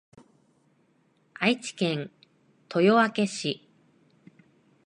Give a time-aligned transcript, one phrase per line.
[1.35, 2.09] 愛知県
[2.73, 3.69] 豊明市